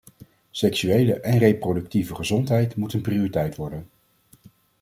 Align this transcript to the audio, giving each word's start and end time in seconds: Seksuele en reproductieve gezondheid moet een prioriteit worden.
Seksuele 0.51 1.19
en 1.19 1.37
reproductieve 1.39 2.15
gezondheid 2.15 2.75
moet 2.75 2.93
een 2.93 3.01
prioriteit 3.01 3.55
worden. 3.55 3.89